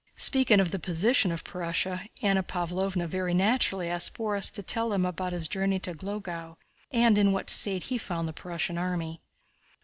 [0.17, 5.05] Speaking of the position of Prussia, Anna Pávlovna very naturally asked Borís to tell them
[5.05, 6.55] about his journey to Glogau
[6.89, 9.21] and in what state he found the Prussian army.